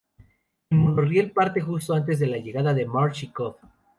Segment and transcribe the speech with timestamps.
[0.71, 3.57] El monorraíl parte justo antes de la llegada de Marge y Cobb.